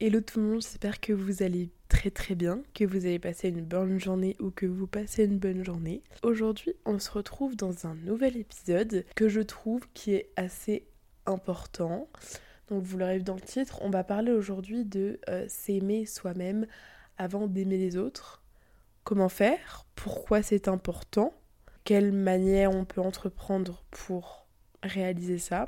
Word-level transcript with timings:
Hello 0.00 0.20
tout 0.20 0.38
le 0.38 0.46
monde, 0.46 0.62
j'espère 0.62 1.00
que 1.00 1.12
vous 1.12 1.42
allez 1.42 1.70
très 1.88 2.12
très 2.12 2.36
bien, 2.36 2.62
que 2.72 2.84
vous 2.84 3.04
avez 3.04 3.18
passé 3.18 3.48
une 3.48 3.64
bonne 3.64 3.98
journée 3.98 4.36
ou 4.38 4.52
que 4.52 4.64
vous 4.64 4.86
passez 4.86 5.24
une 5.24 5.40
bonne 5.40 5.64
journée. 5.64 6.04
Aujourd'hui, 6.22 6.74
on 6.84 7.00
se 7.00 7.10
retrouve 7.10 7.56
dans 7.56 7.84
un 7.84 7.96
nouvel 7.96 8.36
épisode 8.36 9.04
que 9.16 9.28
je 9.28 9.40
trouve 9.40 9.88
qui 9.94 10.14
est 10.14 10.30
assez 10.36 10.86
important. 11.26 12.08
Donc 12.68 12.84
vous 12.84 12.96
l'aurez 12.96 13.18
vu 13.18 13.24
dans 13.24 13.34
le 13.34 13.40
titre, 13.40 13.80
on 13.82 13.90
va 13.90 14.04
parler 14.04 14.30
aujourd'hui 14.30 14.84
de 14.84 15.18
euh, 15.28 15.46
s'aimer 15.48 16.06
soi-même 16.06 16.68
avant 17.16 17.48
d'aimer 17.48 17.78
les 17.78 17.96
autres. 17.96 18.40
Comment 19.02 19.28
faire? 19.28 19.84
Pourquoi 19.96 20.44
c'est 20.44 20.68
important? 20.68 21.34
Quelle 21.82 22.12
manière 22.12 22.70
on 22.70 22.84
peut 22.84 23.00
entreprendre 23.00 23.82
pour 23.90 24.46
réaliser 24.84 25.38
ça? 25.38 25.64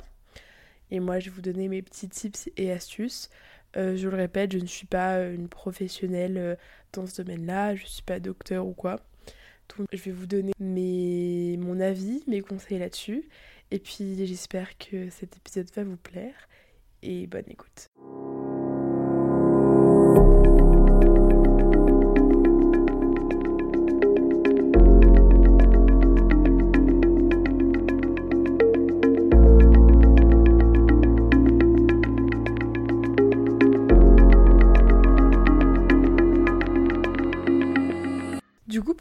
Et 0.89 0.99
moi, 0.99 1.19
je 1.19 1.29
vais 1.29 1.35
vous 1.35 1.41
donner 1.41 1.67
mes 1.67 1.81
petits 1.81 2.09
tips 2.09 2.49
et 2.57 2.71
astuces. 2.71 3.29
Euh, 3.77 3.95
je 3.95 4.09
le 4.09 4.15
répète, 4.15 4.51
je 4.51 4.57
ne 4.57 4.65
suis 4.65 4.87
pas 4.87 5.23
une 5.23 5.47
professionnelle 5.47 6.37
euh, 6.37 6.55
dans 6.93 7.07
ce 7.07 7.21
domaine-là, 7.21 7.75
je 7.75 7.83
ne 7.83 7.87
suis 7.87 8.03
pas 8.03 8.19
docteur 8.19 8.65
ou 8.65 8.73
quoi. 8.73 8.99
Je 9.93 9.97
vais 9.97 10.11
vous 10.11 10.25
donner 10.25 10.51
mon 10.59 11.79
avis, 11.79 12.23
mes 12.27 12.41
conseils 12.41 12.79
là-dessus. 12.79 13.29
Et 13.71 13.79
puis, 13.79 14.25
j'espère 14.25 14.77
que 14.77 15.09
cet 15.09 15.37
épisode 15.37 15.69
va 15.73 15.83
vous 15.83 15.97
plaire. 15.97 16.49
Et 17.03 17.25
bonne 17.25 17.45
écoute. 17.47 17.89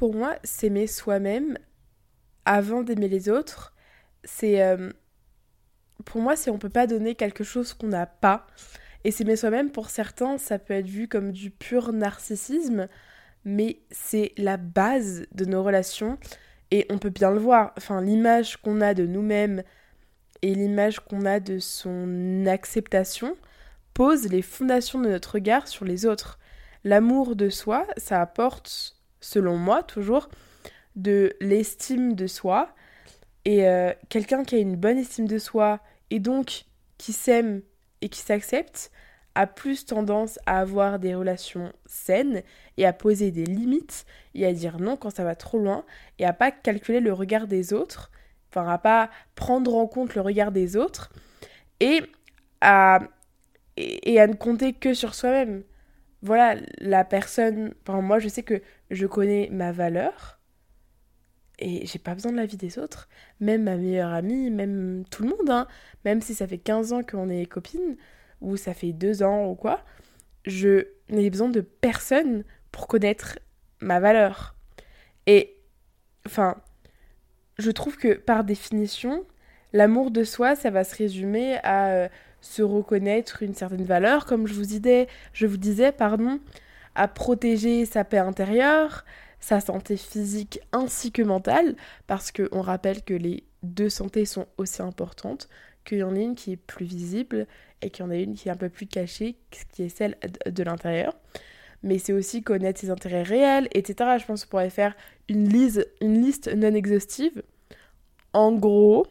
Pour 0.00 0.14
moi, 0.14 0.36
s'aimer 0.44 0.86
soi-même 0.86 1.58
avant 2.46 2.82
d'aimer 2.82 3.08
les 3.08 3.28
autres, 3.28 3.74
c'est. 4.24 4.62
euh, 4.62 4.90
pour 6.06 6.22
moi, 6.22 6.36
c'est 6.36 6.50
on 6.50 6.58
peut 6.58 6.70
pas 6.70 6.86
donner 6.86 7.14
quelque 7.14 7.44
chose 7.44 7.74
qu'on 7.74 7.88
n'a 7.88 8.06
pas. 8.06 8.46
Et 9.04 9.10
s'aimer 9.10 9.36
soi-même, 9.36 9.70
pour 9.70 9.90
certains, 9.90 10.38
ça 10.38 10.58
peut 10.58 10.72
être 10.72 10.86
vu 10.86 11.06
comme 11.06 11.32
du 11.32 11.50
pur 11.50 11.92
narcissisme, 11.92 12.88
mais 13.44 13.80
c'est 13.90 14.32
la 14.38 14.56
base 14.56 15.26
de 15.32 15.44
nos 15.44 15.62
relations. 15.62 16.18
Et 16.70 16.86
on 16.88 16.96
peut 16.96 17.10
bien 17.10 17.30
le 17.30 17.38
voir. 17.38 17.74
Enfin, 17.76 18.00
l'image 18.00 18.56
qu'on 18.56 18.80
a 18.80 18.94
de 18.94 19.04
nous-mêmes 19.04 19.62
et 20.40 20.54
l'image 20.54 21.00
qu'on 21.00 21.26
a 21.26 21.40
de 21.40 21.58
son 21.58 22.46
acceptation 22.46 23.36
pose 23.92 24.28
les 24.28 24.40
fondations 24.40 24.98
de 24.98 25.10
notre 25.10 25.34
regard 25.34 25.68
sur 25.68 25.84
les 25.84 26.06
autres. 26.06 26.38
L'amour 26.84 27.36
de 27.36 27.50
soi, 27.50 27.86
ça 27.98 28.22
apporte 28.22 28.99
selon 29.20 29.56
moi 29.56 29.82
toujours, 29.82 30.28
de 30.96 31.32
l'estime 31.40 32.14
de 32.14 32.26
soi. 32.26 32.74
Et 33.44 33.66
euh, 33.68 33.92
quelqu'un 34.08 34.44
qui 34.44 34.56
a 34.56 34.58
une 34.58 34.76
bonne 34.76 34.98
estime 34.98 35.26
de 35.26 35.38
soi 35.38 35.80
et 36.10 36.18
donc 36.18 36.64
qui 36.98 37.12
s'aime 37.12 37.62
et 38.02 38.08
qui 38.08 38.20
s'accepte 38.20 38.90
a 39.34 39.46
plus 39.46 39.86
tendance 39.86 40.38
à 40.46 40.60
avoir 40.60 40.98
des 40.98 41.14
relations 41.14 41.72
saines 41.86 42.42
et 42.76 42.84
à 42.84 42.92
poser 42.92 43.30
des 43.30 43.44
limites 43.44 44.04
et 44.34 44.44
à 44.44 44.52
dire 44.52 44.78
non 44.80 44.96
quand 44.96 45.10
ça 45.10 45.24
va 45.24 45.34
trop 45.34 45.58
loin 45.58 45.84
et 46.18 46.26
à 46.26 46.32
pas 46.32 46.50
calculer 46.50 47.00
le 47.00 47.12
regard 47.12 47.46
des 47.46 47.72
autres, 47.72 48.10
enfin 48.50 48.68
à 48.68 48.78
pas 48.78 49.08
prendre 49.36 49.74
en 49.76 49.86
compte 49.86 50.14
le 50.14 50.20
regard 50.20 50.50
des 50.50 50.76
autres 50.76 51.10
et 51.78 52.02
à, 52.60 53.00
et, 53.76 54.12
et 54.14 54.20
à 54.20 54.26
ne 54.26 54.34
compter 54.34 54.72
que 54.72 54.94
sur 54.94 55.14
soi-même 55.14 55.62
voilà, 56.22 56.56
la 56.78 57.04
personne. 57.04 57.74
Moi, 57.88 58.18
je 58.18 58.28
sais 58.28 58.42
que 58.42 58.62
je 58.90 59.06
connais 59.06 59.48
ma 59.52 59.72
valeur 59.72 60.38
et 61.58 61.86
j'ai 61.86 61.98
pas 61.98 62.14
besoin 62.14 62.32
de 62.32 62.36
l'avis 62.36 62.56
des 62.56 62.78
autres. 62.78 63.08
Même 63.40 63.64
ma 63.64 63.76
meilleure 63.76 64.12
amie, 64.12 64.50
même 64.50 65.04
tout 65.10 65.22
le 65.22 65.30
monde, 65.30 65.50
hein. 65.50 65.66
Même 66.04 66.20
si 66.20 66.34
ça 66.34 66.46
fait 66.46 66.58
15 66.58 66.92
ans 66.92 67.02
qu'on 67.02 67.28
est 67.28 67.46
copines 67.46 67.96
ou 68.40 68.56
ça 68.56 68.74
fait 68.74 68.92
2 68.92 69.22
ans 69.22 69.46
ou 69.50 69.54
quoi, 69.54 69.84
je 70.46 70.88
n'ai 71.08 71.30
besoin 71.30 71.48
de 71.48 71.60
personne 71.60 72.44
pour 72.72 72.86
connaître 72.88 73.38
ma 73.80 74.00
valeur. 74.00 74.56
Et. 75.26 75.56
Enfin. 76.26 76.56
Je 77.58 77.70
trouve 77.70 77.98
que 77.98 78.14
par 78.14 78.42
définition, 78.42 79.26
l'amour 79.74 80.10
de 80.10 80.24
soi, 80.24 80.56
ça 80.56 80.70
va 80.70 80.82
se 80.82 80.96
résumer 80.96 81.58
à. 81.62 82.08
Se 82.40 82.62
reconnaître 82.62 83.42
une 83.42 83.54
certaine 83.54 83.84
valeur, 83.84 84.26
comme 84.26 84.46
je 84.46 84.54
vous 84.54 84.64
disais, 84.64 85.08
je 85.32 85.46
vous 85.46 85.56
disais, 85.56 85.92
pardon, 85.92 86.40
à 86.94 87.08
protéger 87.08 87.84
sa 87.84 88.04
paix 88.04 88.18
intérieure, 88.18 89.04
sa 89.40 89.60
santé 89.60 89.96
physique 89.96 90.60
ainsi 90.72 91.12
que 91.12 91.22
mentale, 91.22 91.76
parce 92.06 92.32
qu'on 92.32 92.60
rappelle 92.60 93.02
que 93.02 93.14
les 93.14 93.44
deux 93.62 93.88
santé 93.88 94.24
sont 94.24 94.46
aussi 94.58 94.82
importantes, 94.82 95.48
qu'il 95.84 95.98
y 95.98 96.02
en 96.02 96.14
a 96.14 96.18
une 96.18 96.34
qui 96.34 96.52
est 96.52 96.56
plus 96.56 96.84
visible 96.84 97.46
et 97.82 97.90
qu'il 97.90 98.04
y 98.04 98.08
en 98.08 98.10
a 98.10 98.16
une 98.16 98.34
qui 98.34 98.48
est 98.48 98.52
un 98.52 98.56
peu 98.56 98.68
plus 98.68 98.86
cachée, 98.86 99.36
qui 99.72 99.84
est 99.84 99.88
celle 99.88 100.16
de 100.46 100.62
l'intérieur. 100.62 101.16
Mais 101.82 101.98
c'est 101.98 102.12
aussi 102.12 102.42
connaître 102.42 102.80
ses 102.80 102.90
intérêts 102.90 103.22
réels, 103.22 103.68
etc. 103.72 104.18
Je 104.20 104.26
pense 104.26 104.44
qu'on 104.44 104.50
pourrait 104.50 104.70
faire 104.70 104.94
une 105.28 105.48
liste 105.48 106.54
non 106.54 106.74
exhaustive. 106.74 107.42
En 108.34 108.52
gros, 108.52 109.06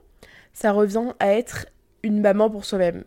ça 0.54 0.72
revient 0.72 1.14
à 1.20 1.34
être 1.34 1.66
une 2.04 2.22
maman 2.22 2.50
pour 2.50 2.66
soi-même. 2.66 3.04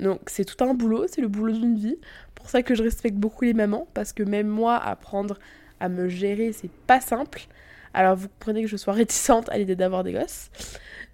Donc 0.00 0.20
c'est 0.26 0.44
tout 0.44 0.62
un 0.64 0.74
boulot, 0.74 1.06
c'est 1.08 1.20
le 1.20 1.28
boulot 1.28 1.52
d'une 1.52 1.76
vie. 1.76 1.98
Pour 2.34 2.50
ça 2.50 2.62
que 2.62 2.74
je 2.74 2.82
respecte 2.82 3.16
beaucoup 3.16 3.44
les 3.44 3.54
mamans, 3.54 3.86
parce 3.94 4.12
que 4.12 4.22
même 4.22 4.48
moi, 4.48 4.76
apprendre 4.76 5.38
à 5.80 5.88
me 5.88 6.08
gérer, 6.08 6.52
c'est 6.52 6.70
pas 6.70 7.00
simple. 7.00 7.46
Alors 7.92 8.16
vous 8.16 8.28
comprenez 8.28 8.62
que 8.62 8.68
je 8.68 8.76
sois 8.76 8.92
réticente 8.92 9.48
à 9.50 9.58
l'idée 9.58 9.76
d'avoir 9.76 10.04
des 10.04 10.12
gosses. 10.12 10.50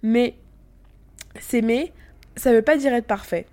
Mais 0.01 0.35
s'aimer, 1.39 1.93
ça 2.35 2.51
veut 2.51 2.61
pas 2.61 2.77
dire 2.77 2.93
être 2.93 3.07
parfait. 3.07 3.45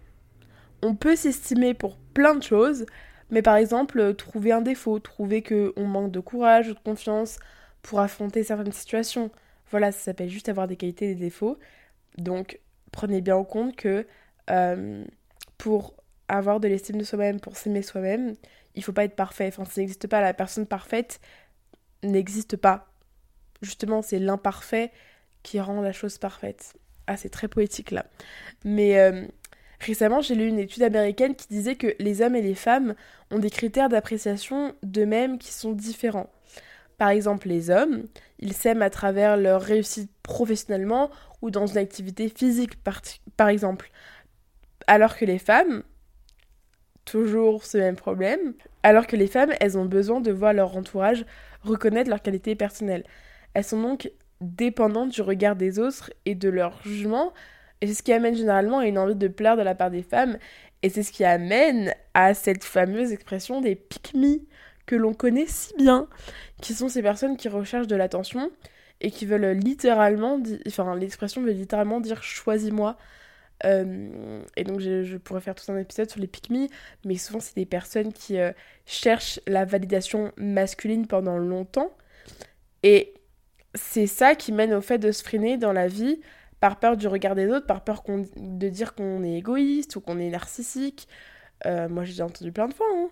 On 0.83 0.95
peut 0.95 1.17
s'estimer 1.17 1.75
pour 1.75 1.97
plein 2.15 2.35
de 2.35 2.43
choses, 2.43 2.87
mais 3.31 3.43
par 3.43 3.57
exemple, 3.57 4.15
trouver 4.15 4.53
un 4.53 4.63
défaut, 4.63 4.99
trouver 4.99 5.43
qu'on 5.43 5.87
manque 5.87 6.11
de 6.11 6.21
courage 6.21 6.69
ou 6.69 6.75
de 6.75 6.79
confiance 6.79 7.39
pour 7.83 8.01
affronter 8.01 8.43
certaines 8.43 8.73
situations. 8.73 9.31
Voilà, 9.71 9.93
ça 9.93 9.99
s'appelle 9.99 10.31
juste 10.31 10.49
avoir 10.49 10.67
des 10.67 10.77
qualités 10.77 11.11
et 11.11 11.15
des 11.15 11.21
défauts. 11.21 11.59
Donc 12.17 12.61
prenez 12.93 13.21
bien 13.21 13.37
en 13.37 13.45
compte 13.45 13.77
que 13.77 14.07
euh, 14.51 15.05
pour 15.59 15.95
avoir 16.29 16.61
de 16.61 16.69
l'estime 16.69 16.99
de 16.99 17.05
soi-même, 17.05 17.41
pour 17.41 17.57
s'aimer 17.57 17.83
soi-même, 17.83 18.35
il 18.75 18.85
faut 18.85 18.93
pas 18.93 19.05
être 19.05 19.17
parfait. 19.17 19.49
Enfin, 19.49 19.65
ça 19.65 19.81
n'existe 19.81 20.07
pas. 20.07 20.21
La 20.21 20.35
personne 20.35 20.67
parfaite 20.67 21.21
n'existe 22.03 22.57
pas. 22.57 22.87
Justement, 23.63 24.03
c'est 24.03 24.19
l'imparfait 24.19 24.93
qui 25.43 25.61
rend 25.61 25.81
la 25.81 25.93
chose 25.93 26.19
parfaite. 26.19 26.75
Ah, 27.07 27.17
c'est 27.17 27.31
très 27.31 27.49
poétique 27.49 27.91
là. 27.91 28.07
Mais 28.65 28.99
euh, 29.01 29.27
récemment, 29.81 30.21
j'ai 30.21 30.35
lu 30.35 30.47
une 30.47 30.59
étude 30.59 30.83
américaine 30.83 31.35
qui 31.35 31.49
disait 31.49 31.77
que 31.77 31.95
les 31.99 32.23
hommes 32.23 32.37
et 32.37 32.43
les 32.43 32.55
femmes 32.55 32.95
ont 33.31 33.39
des 33.39 33.51
critères 33.51 33.89
d'appréciation 33.89 34.75
d'eux-mêmes 34.83 35.39
qui 35.39 35.53
sont 35.53 35.73
différents. 35.73 36.31
Par 36.99 37.11
exemple, 37.11 37.49
les 37.49 37.71
hommes, 37.71 38.05
ils 38.41 38.53
s'aiment 38.53 38.83
à 38.83 38.91
travers 38.91 39.37
leur 39.37 39.63
réussite 39.63 40.11
professionnellement 40.23 41.11
ou 41.43 41.51
dans 41.51 41.67
une 41.67 41.79
activité 41.79 42.29
physique, 42.29 42.83
par, 42.83 43.01
par 43.37 43.49
exemple. 43.49 43.91
Alors 44.89 45.19
que 45.19 45.27
les 45.27 45.39
femmes, 45.39 45.83
toujours 47.05 47.63
ce 47.65 47.77
même 47.77 47.95
problème, 47.95 48.55
alors 48.83 49.07
que 49.07 49.17
les 49.17 49.27
femmes, 49.27 49.53
elles 49.61 49.77
ont 49.77 49.85
besoin 49.85 50.23
de 50.23 50.33
voir 50.33 50.55
leur 50.55 50.75
entourage 50.79 51.27
reconnaître 51.63 52.09
leurs 52.09 52.23
qualités 52.23 52.55
personnelles. 52.55 53.05
Elles 53.53 53.65
sont 53.65 53.83
donc 53.83 54.11
dépendantes 54.41 55.11
du 55.11 55.21
regard 55.21 55.57
des 55.57 55.79
autres 55.79 56.11
et 56.25 56.35
de 56.35 56.49
leur 56.49 56.83
jugement, 56.83 57.35
et 57.83 57.87
c'est 57.87 57.93
ce 57.93 58.03
qui 58.03 58.15
amène 58.15 58.35
généralement 58.35 58.79
à 58.79 58.87
une 58.87 58.97
envie 58.97 59.15
de 59.15 59.29
plaire 59.29 59.59
de 59.59 59.63
la 59.63 59.75
part 59.75 59.91
des 59.91 60.03
femmes, 60.03 60.39
et 60.83 60.89
c'est 60.89 61.03
ce 61.03 61.13
qui 61.13 61.25
amène 61.25 61.93
à 62.15 62.33
cette 62.33 62.65
fameuse 62.65 63.13
expression 63.13 63.61
des 63.61 63.77
pick 63.77 64.15
que 64.87 64.97
l'on 64.97 65.13
connaît 65.13 65.47
si 65.47 65.75
bien, 65.77 66.09
qui 66.63 66.73
sont 66.73 66.89
ces 66.89 67.03
personnes 67.03 67.37
qui 67.37 67.51
recherchent 67.51 67.89
de 67.89 67.97
l'attention 67.97 68.51
et 69.03 69.11
qui 69.11 69.27
veulent 69.27 69.51
littéralement, 69.51 70.41
enfin 70.67 70.97
l'expression 70.97 71.43
veut 71.43 71.53
littéralement 71.53 72.01
dire 72.01 72.23
choisis-moi, 72.23 72.97
euh, 73.65 74.43
et 74.57 74.65
donc 74.65 74.81
je, 74.81 75.17
pourrais 75.17 75.41
faire 75.41 75.55
tout 75.55 75.71
un 75.71 75.79
épisode 75.79 76.09
sur 76.09 76.21
les 76.21 76.27
pick 76.27 76.51
mais 77.05 77.17
souvent 77.17 77.41
c'est 77.41 77.57
des 77.57 77.67
personnes 77.67 78.13
qui 78.13 78.39
euh, 78.39 78.53
cherchent 78.87 79.41
la 79.47 79.65
validation 79.65 80.33
masculine 80.37 81.07
pendant 81.07 81.39
longtemps. 81.39 81.91
Et 82.83 83.15
c'est 83.75 84.07
ça 84.07 84.35
qui 84.35 84.53
mène 84.53 84.73
au 84.73 84.81
fait 84.81 84.99
de 84.99 85.13
se 85.13 85.23
freiner 85.23 85.57
dans 85.57 85.73
la 85.73 85.89
vie 85.89 86.21
par 86.61 86.79
peur 86.79 86.97
du 86.97 87.07
regard 87.07 87.35
des 87.35 87.49
autres, 87.49 87.67
par 87.67 87.85
peur 87.85 88.03
de 88.07 88.69
dire 88.69 88.95
qu'on 88.95 89.23
est 89.23 89.35
égoïste 89.35 89.97
ou 89.97 90.01
qu'on 90.01 90.19
est 90.19 90.31
narcissique. 90.31 91.09
Euh, 91.67 91.89
moi 91.89 92.05
j'ai 92.05 92.13
déjà 92.13 92.27
entendu 92.27 92.53
plein 92.53 92.69
de 92.69 92.75
fois. 92.75 92.87
Hein. 92.95 93.11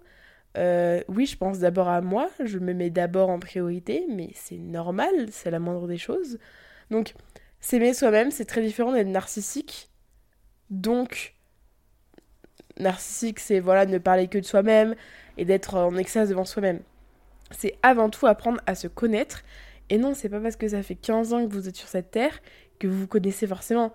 Oui, 1.08 1.26
je 1.26 1.37
pense 1.37 1.58
d'abord 1.58 1.88
à 1.88 2.00
moi, 2.00 2.31
je 2.42 2.58
me 2.58 2.72
mets 2.72 2.88
d'abord 2.88 3.28
en 3.28 3.38
priorité, 3.38 4.06
mais 4.08 4.31
c'est 4.34 4.56
normal, 4.56 5.12
c'est 5.31 5.50
la 5.50 5.58
moindre 5.58 5.87
des 5.87 5.99
choses. 5.99 6.38
Donc, 6.90 7.12
s'aimer 7.60 7.92
soi-même, 7.92 8.31
c'est 8.31 8.46
très 8.46 8.62
différent 8.62 8.92
d'être 8.92 9.08
narcissique 9.08 9.90
donc, 10.70 11.34
narcissique, 12.78 13.40
c'est 13.40 13.60
voilà, 13.60 13.86
ne 13.86 13.98
parler 13.98 14.28
que 14.28 14.38
de 14.38 14.44
soi-même 14.44 14.94
et 15.36 15.44
d'être 15.44 15.74
en 15.74 15.96
extase 15.96 16.28
devant 16.28 16.44
soi-même. 16.44 16.80
C'est 17.50 17.78
avant 17.82 18.10
tout 18.10 18.26
apprendre 18.26 18.60
à 18.66 18.74
se 18.74 18.88
connaître. 18.88 19.42
Et 19.88 19.98
non, 19.98 20.14
c'est 20.14 20.28
pas 20.28 20.40
parce 20.40 20.56
que 20.56 20.68
ça 20.68 20.82
fait 20.82 20.96
15 20.96 21.32
ans 21.32 21.46
que 21.46 21.52
vous 21.52 21.68
êtes 21.68 21.76
sur 21.76 21.88
cette 21.88 22.10
terre 22.10 22.40
que 22.78 22.86
vous 22.86 23.00
vous 23.00 23.06
connaissez 23.06 23.46
forcément. 23.46 23.92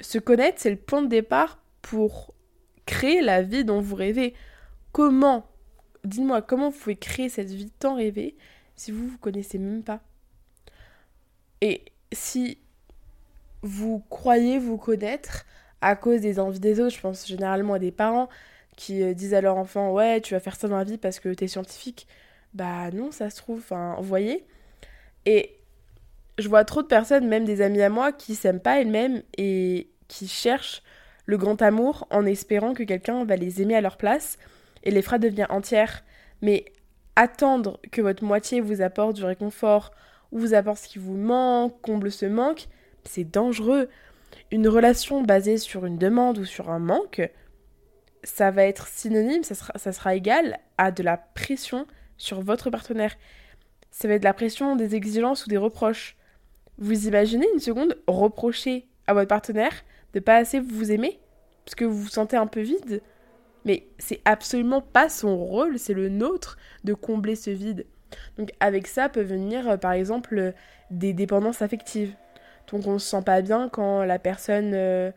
Se 0.00 0.18
connaître, 0.18 0.60
c'est 0.60 0.70
le 0.70 0.76
point 0.76 1.02
de 1.02 1.08
départ 1.08 1.60
pour 1.82 2.34
créer 2.86 3.20
la 3.20 3.42
vie 3.42 3.64
dont 3.64 3.80
vous 3.80 3.94
rêvez. 3.94 4.34
Comment? 4.92 5.46
Dites-moi, 6.04 6.42
comment 6.42 6.70
vous 6.70 6.78
pouvez 6.78 6.96
créer 6.96 7.28
cette 7.28 7.50
vie 7.50 7.70
tant 7.78 7.96
rêvée 7.96 8.36
si 8.76 8.90
vous 8.90 9.08
vous 9.08 9.18
connaissez 9.18 9.58
même 9.58 9.82
pas? 9.82 10.00
Et 11.60 11.84
si 12.12 12.58
vous 13.62 14.00
croyez 14.08 14.58
vous 14.58 14.78
connaître 14.78 15.44
à 15.80 15.96
cause 15.96 16.20
des 16.20 16.40
envies 16.40 16.60
des 16.60 16.80
autres, 16.80 16.94
je 16.94 17.00
pense 17.00 17.26
généralement 17.26 17.74
à 17.74 17.78
des 17.78 17.92
parents 17.92 18.28
qui 18.76 19.02
euh, 19.02 19.14
disent 19.14 19.34
à 19.34 19.40
leur 19.40 19.56
enfant 19.56 19.92
ouais 19.92 20.20
tu 20.20 20.34
vas 20.34 20.40
faire 20.40 20.56
ça 20.56 20.68
dans 20.68 20.76
la 20.76 20.84
vie 20.84 20.98
parce 20.98 21.18
que 21.20 21.28
t'es 21.30 21.48
scientifique 21.48 22.06
bah 22.54 22.90
non 22.92 23.10
ça 23.10 23.30
se 23.30 23.36
trouve 23.36 23.58
enfin 23.58 23.96
vous 23.98 24.06
voyez. 24.08 24.44
Et 25.26 25.56
je 26.38 26.48
vois 26.48 26.64
trop 26.64 26.82
de 26.82 26.86
personnes 26.86 27.28
même 27.28 27.44
des 27.44 27.60
amis 27.60 27.82
à 27.82 27.90
moi 27.90 28.12
qui 28.12 28.34
s'aiment 28.34 28.60
pas 28.60 28.80
elles-mêmes 28.80 29.22
et 29.36 29.88
qui 30.08 30.28
cherchent 30.28 30.82
le 31.26 31.36
grand 31.36 31.60
amour 31.60 32.06
en 32.10 32.24
espérant 32.24 32.72
que 32.72 32.84
quelqu'un 32.84 33.24
va 33.24 33.36
les 33.36 33.60
aimer 33.60 33.74
à 33.76 33.80
leur 33.80 33.96
place 33.96 34.38
et 34.84 34.90
les 34.90 35.02
fera 35.02 35.18
devenir 35.18 35.50
entières. 35.50 36.04
Mais 36.40 36.64
attendre 37.16 37.80
que 37.90 38.00
votre 38.00 38.24
moitié 38.24 38.60
vous 38.60 38.80
apporte 38.80 39.16
du 39.16 39.24
réconfort 39.24 39.90
ou 40.32 40.38
vous 40.38 40.54
apporte 40.54 40.78
ce 40.78 40.88
qui 40.88 40.98
vous 40.98 41.16
manque 41.16 41.78
comble 41.82 42.10
ce 42.10 42.26
manque 42.26 42.68
c'est 43.08 43.24
dangereux 43.24 43.88
une 44.50 44.68
relation 44.68 45.22
basée 45.22 45.58
sur 45.58 45.84
une 45.84 45.98
demande 45.98 46.38
ou 46.38 46.44
sur 46.44 46.70
un 46.70 46.78
manque, 46.78 47.30
ça 48.24 48.50
va 48.50 48.64
être 48.64 48.88
synonyme, 48.88 49.42
ça 49.44 49.54
sera, 49.92 50.14
égal 50.14 50.58
à 50.76 50.90
de 50.90 51.02
la 51.02 51.16
pression 51.16 51.86
sur 52.16 52.40
votre 52.40 52.70
partenaire. 52.70 53.14
Ça 53.90 54.08
va 54.08 54.14
être 54.14 54.22
de 54.22 54.26
la 54.26 54.34
pression, 54.34 54.76
des 54.76 54.94
exigences 54.94 55.46
ou 55.46 55.48
des 55.48 55.56
reproches. 55.56 56.16
Vous 56.78 57.06
imaginez 57.06 57.46
une 57.52 57.60
seconde 57.60 57.96
reprocher 58.06 58.88
à 59.06 59.14
votre 59.14 59.28
partenaire 59.28 59.72
de 60.14 60.20
pas 60.20 60.36
assez 60.36 60.60
vous 60.60 60.90
aimer 60.90 61.20
parce 61.64 61.74
que 61.74 61.84
vous 61.84 62.02
vous 62.02 62.08
sentez 62.08 62.36
un 62.36 62.46
peu 62.46 62.60
vide 62.60 63.02
Mais 63.64 63.86
c'est 63.98 64.20
absolument 64.24 64.80
pas 64.80 65.08
son 65.08 65.36
rôle, 65.36 65.78
c'est 65.78 65.94
le 65.94 66.08
nôtre 66.08 66.56
de 66.84 66.94
combler 66.94 67.36
ce 67.36 67.50
vide. 67.50 67.86
Donc 68.38 68.52
avec 68.60 68.86
ça 68.86 69.08
peut 69.08 69.22
venir 69.22 69.68
euh, 69.68 69.76
par 69.76 69.92
exemple 69.92 70.54
des 70.90 71.12
dépendances 71.12 71.62
affectives. 71.62 72.14
Donc 72.70 72.86
on 72.86 72.98
se 72.98 73.08
sent 73.08 73.22
pas 73.22 73.42
bien 73.42 73.68
quand 73.68 74.04
la 74.04 74.18
personne... 74.18 74.72
Euh, 74.74 75.10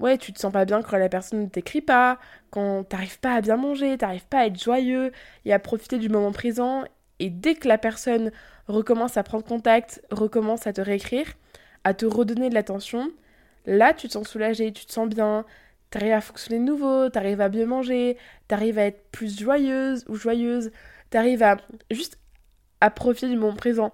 ouais, 0.00 0.18
tu 0.18 0.32
te 0.32 0.38
sens 0.38 0.52
pas 0.52 0.64
bien 0.64 0.82
quand 0.82 0.96
la 0.96 1.08
personne 1.08 1.42
ne 1.42 1.48
t'écrit 1.48 1.80
pas, 1.80 2.18
quand 2.50 2.84
t'arrives 2.84 3.18
pas 3.20 3.34
à 3.34 3.40
bien 3.40 3.56
manger, 3.56 3.98
t'arrives 3.98 4.26
pas 4.26 4.40
à 4.40 4.46
être 4.46 4.60
joyeux 4.60 5.12
et 5.44 5.52
à 5.52 5.58
profiter 5.58 5.98
du 5.98 6.08
moment 6.08 6.32
présent. 6.32 6.84
Et 7.18 7.30
dès 7.30 7.54
que 7.54 7.68
la 7.68 7.78
personne 7.78 8.30
recommence 8.68 9.16
à 9.16 9.22
prendre 9.22 9.44
contact, 9.44 10.02
recommence 10.10 10.66
à 10.66 10.72
te 10.72 10.80
réécrire, 10.80 11.26
à 11.84 11.94
te 11.94 12.06
redonner 12.06 12.48
de 12.48 12.54
l'attention, 12.54 13.10
là 13.66 13.92
tu 13.92 14.08
te 14.08 14.12
sens 14.12 14.28
soulagé, 14.28 14.72
tu 14.72 14.86
te 14.86 14.92
sens 14.92 15.08
bien, 15.08 15.44
t'arrives 15.90 16.12
à 16.12 16.20
fonctionner 16.20 16.60
de 16.60 16.64
nouveau, 16.64 17.08
t'arrives 17.08 17.40
à 17.40 17.48
bien 17.48 17.66
manger, 17.66 18.16
t'arrives 18.46 18.78
à 18.78 18.84
être 18.84 19.10
plus 19.10 19.38
joyeuse 19.38 20.04
ou 20.08 20.14
joyeuse, 20.14 20.70
t'arrives 21.10 21.42
à 21.42 21.56
juste 21.90 22.18
à 22.80 22.90
profiter 22.90 23.28
du 23.28 23.36
moment 23.36 23.56
présent. 23.56 23.92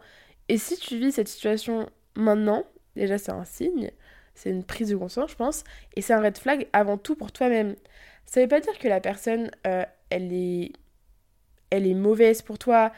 Et 0.48 0.58
si 0.58 0.76
tu 0.76 0.98
vis 0.98 1.12
cette 1.12 1.28
situation 1.28 1.88
maintenant, 2.16 2.64
Déjà, 2.96 3.18
c'est 3.18 3.32
un 3.32 3.44
signe, 3.44 3.90
c'est 4.34 4.50
une 4.50 4.64
prise 4.64 4.88
de 4.88 4.96
conscience, 4.96 5.30
je 5.30 5.36
pense, 5.36 5.64
et 5.96 6.02
c'est 6.02 6.12
un 6.12 6.20
red 6.20 6.38
flag 6.38 6.68
avant 6.72 6.98
tout 6.98 7.14
pour 7.14 7.32
toi-même. 7.32 7.76
Ça 8.26 8.40
veut 8.40 8.48
pas 8.48 8.60
dire 8.60 8.78
que 8.78 8.88
la 8.88 9.00
personne, 9.00 9.50
euh, 9.66 9.84
elle 10.10 10.32
est, 10.32 10.72
elle 11.70 11.86
est 11.86 11.94
mauvaise 11.94 12.42
pour 12.42 12.58
toi. 12.58 12.92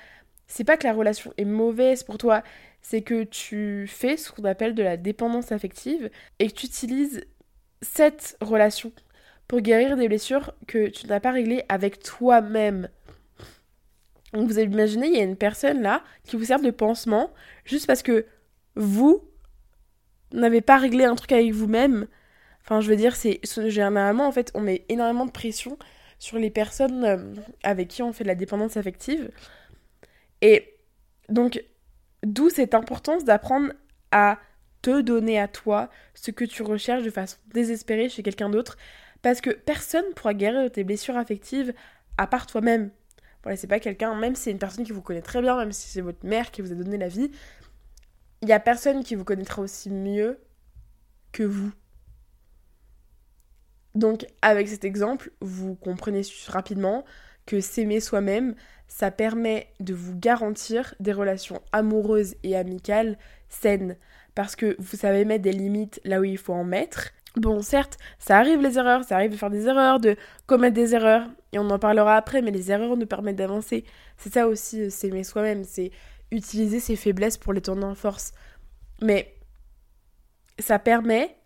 C'est 0.47 0.65
pas 0.65 0.77
que 0.77 0.87
la 0.87 0.93
relation 0.93 1.33
est 1.37 1.45
mauvaise 1.45 2.03
pour 2.05 2.19
toi, 2.19 2.43
c'est 2.83 3.03
que 3.03 3.25
tu 3.25 3.87
fais 3.89 4.17
ce 4.17 4.31
qu'on 4.31 4.45
appelle 4.45 4.75
de 4.75 4.83
la 4.83 4.97
dépendance 4.97 5.51
affective 5.51 6.09
et 6.39 6.49
que 6.49 6.55
tu 6.55 6.67
utilises 6.67 7.25
cette 7.83 8.37
relation 8.41 8.93
pour 9.49 9.61
guérir 9.61 9.97
des 9.97 10.09
blessures 10.09 10.55
que 10.67 10.89
tu 10.89 11.07
n'as 11.07 11.21
pas 11.21 11.33
réglées 11.33 11.65
avec 11.69 12.01
toi-même. 12.01 12.89
Donc 14.33 14.49
vous 14.49 14.59
imaginez, 14.59 15.07
il 15.09 15.17
y 15.17 15.21
a 15.21 15.25
une 15.25 15.37
personne 15.37 15.83
là 15.83 16.03
qui 16.25 16.37
vous 16.37 16.45
sert 16.45 16.61
de 16.61 16.71
pansement 16.71 17.33
juste 17.65 17.87
parce 17.87 18.03
que 18.03 18.27
vous, 18.75 19.26
n'avez 20.33 20.61
pas 20.61 20.79
réglé 20.79 21.05
un 21.05 21.15
truc 21.15 21.33
avec 21.33 21.53
vous-même, 21.53 22.07
enfin 22.63 22.81
je 22.81 22.89
veux 22.89 22.97
dire, 22.97 23.17
c'est 23.17 23.41
généralement 23.69 24.27
en 24.27 24.33
fait 24.33 24.51
on 24.55 24.61
met 24.61 24.85
énormément 24.89 25.27
de 25.27 25.31
pression 25.31 25.79
sur 26.19 26.39
les 26.39 26.51
personnes 26.51 27.05
euh, 27.05 27.35
avec 27.63 27.89
qui 27.89 28.03
on 28.03 28.13
fait 28.13 28.25
de 28.25 28.29
la 28.29 28.35
dépendance 28.35 28.77
affective. 28.77 29.31
Et 30.43 30.75
donc 31.29 31.63
d'où 32.23 32.51
cette 32.51 32.75
importance 32.75 33.25
d'apprendre 33.25 33.73
à 34.11 34.39
te 34.83 35.01
donner 35.01 35.39
à 35.39 35.49
toi 35.49 35.91
ce 36.15 36.31
que 36.31 36.45
tu 36.45 36.63
recherches 36.63 37.03
de 37.03 37.11
façon 37.11 37.37
désespérée 37.53 38.09
chez 38.09 38.23
quelqu'un 38.23 38.49
d'autre 38.49 38.77
parce 39.23 39.41
que 39.41 39.51
personne 39.51 40.05
pourra 40.15 40.35
guérir 40.35 40.71
tes 40.71 40.85
blessures 40.85 41.17
affectives 41.17 41.75
à 42.19 42.27
part 42.27 42.47
toi-même. 42.47 42.91
Voilà, 43.43 43.57
c'est 43.57 43.67
pas 43.67 43.81
quelqu'un, 43.81 44.15
même 44.15 44.35
si 44.35 44.45
c'est 44.45 44.51
une 44.51 44.59
personne 44.59 44.85
qui 44.85 44.93
vous 44.93 45.03
connaît 45.03 45.23
très 45.23 45.41
bien, 45.41 45.57
même 45.57 45.73
si 45.73 45.89
c'est 45.89 46.01
votre 46.01 46.25
mère 46.25 46.51
qui 46.51 46.63
vous 46.63 46.73
a 46.73 46.75
donné 46.75 46.99
la 46.99 47.09
vie, 47.09 47.31
il 48.43 48.49
y 48.49 48.53
a 48.53 48.61
personne 48.61 49.03
qui 49.03 49.15
vous 49.15 49.25
connaîtra 49.25 49.63
aussi 49.63 49.91
mieux 49.91 50.39
que 51.33 51.43
vous. 51.43 51.73
Donc 53.95 54.27
avec 54.43 54.69
cet 54.69 54.85
exemple, 54.85 55.31
vous 55.41 55.75
comprenez 55.75 56.23
rapidement 56.49 57.05
que 57.47 57.61
s'aimer 57.61 58.01
soi-même, 58.01 58.55
ça 58.89 59.11
permet 59.11 59.69
de 59.81 59.95
vous 59.95 60.17
garantir 60.17 60.95
des 61.01 61.13
relations 61.13 61.63
amoureuses 61.73 62.35
et 62.43 62.57
amicales 62.57 63.19
saines. 63.49 63.97
Parce 64.35 64.55
que 64.55 64.77
vous 64.79 64.97
savez 64.97 65.25
mettre 65.25 65.43
des 65.43 65.53
limites 65.53 66.01
là 66.05 66.21
où 66.21 66.25
il 66.25 66.39
faut 66.39 66.53
en 66.53 66.65
mettre. 66.65 67.13
Bon, 67.37 67.61
certes, 67.63 67.99
ça 68.19 68.39
arrive 68.39 68.63
les 68.63 68.79
erreurs, 68.79 69.05
ça 69.05 69.17
arrive 69.17 69.31
de 69.31 69.37
faire 69.37 69.51
des 69.51 69.67
erreurs, 69.67 70.01
de 70.01 70.17
commettre 70.47 70.75
des 70.75 70.95
erreurs, 70.95 71.27
et 71.53 71.59
on 71.59 71.69
en 71.69 71.79
parlera 71.79 72.17
après, 72.17 72.41
mais 72.41 72.51
les 72.51 72.73
erreurs 72.73 72.97
nous 72.97 73.07
permettent 73.07 73.37
d'avancer. 73.37 73.85
C'est 74.17 74.33
ça 74.33 74.49
aussi, 74.49 74.83
euh, 74.83 74.91
s'aimer 74.91 75.23
soi-même, 75.23 75.63
utiliser 76.31 76.81
ses 76.81 76.97
faiblesses 76.97 77.39
pour 77.39 77.53
les 77.53 77.61
tourner 77.61 77.85
en 77.85 77.95
force. 77.95 78.33
Mais 79.03 79.35
ça 80.59 80.79
permet 80.79 81.37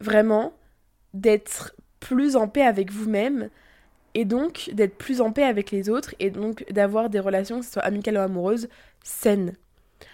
vraiment 0.00 0.52
d'être 1.12 1.74
plus 2.00 2.36
en 2.36 2.48
paix 2.48 2.62
avec 2.62 2.90
vous-même 2.92 3.48
et 4.14 4.24
donc 4.24 4.70
d'être 4.72 4.96
plus 4.96 5.20
en 5.20 5.32
paix 5.32 5.44
avec 5.44 5.70
les 5.70 5.88
autres 5.88 6.14
et 6.20 6.30
donc 6.30 6.64
d'avoir 6.70 7.10
des 7.10 7.20
relations, 7.20 7.60
que 7.60 7.66
ce 7.66 7.72
soit 7.72 7.82
amicales 7.82 8.16
ou 8.16 8.20
amoureuses, 8.20 8.68
saines. 9.02 9.54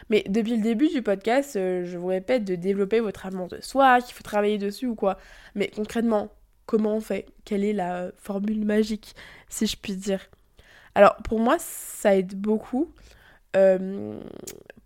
Mais 0.09 0.25
depuis 0.29 0.57
le 0.57 0.62
début 0.62 0.88
du 0.88 1.02
podcast, 1.02 1.57
euh, 1.57 1.85
je 1.85 1.99
vous 1.99 2.07
répète 2.07 2.45
de 2.45 2.55
développer 2.55 3.00
votre 3.00 3.26
amour 3.26 3.49
de 3.49 3.61
soi, 3.61 4.00
qu'il 4.00 4.14
faut 4.14 4.23
travailler 4.23 4.59
dessus 4.59 4.87
ou 4.87 4.95
quoi. 4.95 5.19
Mais 5.55 5.69
concrètement, 5.69 6.31
comment 6.67 6.95
on 6.97 7.00
fait? 7.00 7.26
Quelle 7.45 7.64
est 7.64 7.73
la 7.73 8.11
formule 8.17 8.64
magique, 8.64 9.14
si 9.49 9.67
je 9.67 9.76
puis 9.76 9.97
dire? 9.97 10.29
Alors 10.95 11.17
pour 11.25 11.40
moi, 11.40 11.57
ça 11.59 12.17
aide 12.17 12.35
beaucoup 12.35 12.93
euh, 13.57 14.21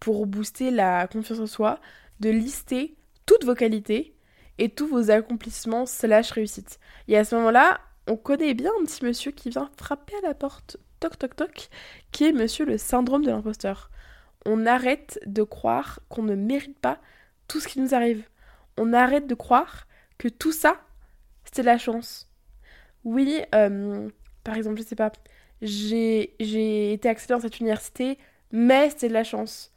pour 0.00 0.26
booster 0.26 0.70
la 0.70 1.06
confiance 1.06 1.40
en 1.40 1.46
soi, 1.46 1.80
de 2.20 2.30
lister 2.30 2.96
toutes 3.26 3.44
vos 3.44 3.54
qualités 3.54 4.14
et 4.58 4.68
tous 4.68 4.86
vos 4.86 5.10
accomplissements 5.10 5.86
slash 5.86 6.30
réussites. 6.30 6.78
Et 7.08 7.16
à 7.16 7.24
ce 7.24 7.34
moment-là, 7.36 7.80
on 8.06 8.16
connaît 8.16 8.54
bien 8.54 8.70
un 8.80 8.84
petit 8.84 9.04
monsieur 9.04 9.32
qui 9.32 9.50
vient 9.50 9.70
frapper 9.76 10.14
à 10.22 10.26
la 10.26 10.34
porte, 10.34 10.76
toc 11.00 11.18
toc 11.18 11.36
toc, 11.36 11.68
qui 12.12 12.24
est 12.24 12.32
monsieur 12.32 12.64
le 12.64 12.78
syndrome 12.78 13.24
de 13.24 13.30
l'imposteur. 13.30 13.90
On 14.46 14.66
arrête 14.66 15.18
de 15.26 15.42
croire 15.42 16.00
qu'on 16.08 16.22
ne 16.22 16.34
mérite 16.34 16.78
pas 16.78 16.98
tout 17.48 17.60
ce 17.60 17.68
qui 17.68 17.80
nous 17.80 17.94
arrive. 17.94 18.24
On 18.76 18.92
arrête 18.92 19.26
de 19.26 19.34
croire 19.34 19.86
que 20.18 20.28
tout 20.28 20.52
ça, 20.52 20.80
c'est 21.52 21.62
la 21.62 21.78
chance. 21.78 22.30
Oui, 23.04 23.42
euh, 23.54 24.08
par 24.42 24.56
exemple, 24.56 24.78
je 24.78 24.82
sais 24.82 24.96
pas, 24.96 25.12
j'ai 25.62 26.92
été 26.92 27.08
acceptée 27.08 27.34
dans 27.34 27.40
cette 27.40 27.60
université 27.60 28.18
mais 28.54 28.90
c'est 28.96 29.08
de 29.08 29.12
la 29.12 29.24
chance. 29.24 29.72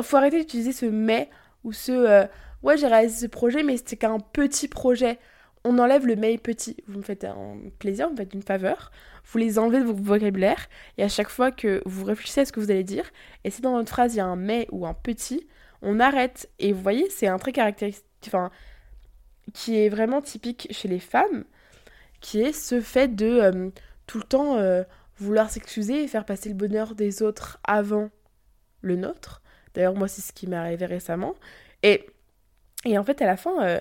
Faut 0.00 0.16
arrêter 0.16 0.38
d'utiliser 0.38 0.72
ce 0.72 0.86
mais 0.86 1.28
ou 1.64 1.72
ce 1.72 1.92
euh, 1.92 2.24
ouais 2.62 2.78
j'ai 2.78 2.86
réalisé 2.86 3.26
ce 3.26 3.30
projet 3.30 3.62
mais 3.62 3.76
c'était 3.76 3.96
qu'un 3.96 4.20
petit 4.20 4.68
projet. 4.68 5.18
On 5.64 5.78
enlève 5.78 6.06
le 6.06 6.14
mais 6.14 6.38
petit. 6.38 6.76
Vous 6.86 6.98
me 6.98 7.02
faites 7.02 7.24
un 7.24 7.56
plaisir, 7.80 8.06
vous 8.06 8.12
me 8.12 8.16
faites 8.16 8.32
une 8.32 8.42
faveur. 8.42 8.92
Vous 9.24 9.38
les 9.38 9.58
enlevez 9.58 9.80
de 9.80 9.84
votre 9.84 10.00
vocabulaire 10.00 10.68
et 10.96 11.02
à 11.02 11.08
chaque 11.08 11.28
fois 11.28 11.50
que 11.50 11.82
vous 11.84 12.04
réfléchissez 12.04 12.42
à 12.42 12.44
ce 12.44 12.52
que 12.52 12.60
vous 12.60 12.70
allez 12.70 12.84
dire, 12.84 13.10
et 13.44 13.50
si 13.50 13.60
dans 13.60 13.72
votre 13.72 13.90
phrase 13.90 14.14
il 14.14 14.18
y 14.18 14.20
a 14.20 14.26
un 14.26 14.36
mais 14.36 14.68
ou 14.70 14.86
un 14.86 14.94
petit, 14.94 15.46
on 15.82 16.00
arrête. 16.00 16.48
Et 16.60 16.72
vous 16.72 16.80
voyez, 16.80 17.10
c'est 17.10 17.26
un 17.26 17.38
trait 17.38 17.52
caractéristique, 17.52 18.06
enfin, 18.26 18.50
qui 19.52 19.76
est 19.76 19.88
vraiment 19.88 20.22
typique 20.22 20.68
chez 20.70 20.88
les 20.88 21.00
femmes, 21.00 21.44
qui 22.20 22.40
est 22.40 22.52
ce 22.52 22.80
fait 22.80 23.14
de 23.14 23.26
euh, 23.26 23.70
tout 24.06 24.18
le 24.18 24.24
temps 24.24 24.56
euh, 24.56 24.84
vouloir 25.18 25.50
s'excuser 25.50 26.04
et 26.04 26.08
faire 26.08 26.24
passer 26.24 26.48
le 26.48 26.54
bonheur 26.54 26.94
des 26.94 27.22
autres 27.22 27.58
avant 27.64 28.10
le 28.80 28.96
nôtre. 28.96 29.42
D'ailleurs, 29.74 29.94
moi, 29.94 30.08
c'est 30.08 30.22
ce 30.22 30.32
qui 30.32 30.46
m'est 30.46 30.56
arrivé 30.56 30.86
récemment. 30.86 31.34
Et, 31.82 32.06
et 32.84 32.98
en 32.98 33.04
fait, 33.04 33.20
à 33.22 33.26
la 33.26 33.36
fin, 33.36 33.62
euh, 33.62 33.80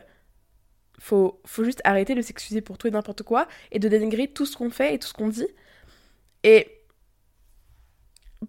faut, 1.00 1.40
faut 1.46 1.64
juste 1.64 1.82
arrêter 1.84 2.16
de 2.16 2.22
s'excuser 2.22 2.62
pour 2.62 2.78
tout 2.78 2.88
et 2.88 2.92
n'importe 2.92 3.24
quoi 3.24 3.48
et 3.72 3.80
de 3.80 3.88
dénigrer 3.88 4.28
tout 4.28 4.46
ce 4.46 4.58
qu'on 4.58 4.70
fait 4.70 4.96
et 4.96 5.00
tout 5.00 5.08
ce 5.08 5.14
qu'on 5.14 5.30
dit. 5.30 5.48
Et 6.44 6.82